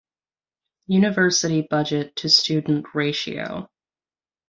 [0.87, 3.69] University budget to student ratio.